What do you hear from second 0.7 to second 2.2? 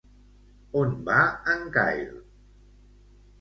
On va en Kyle?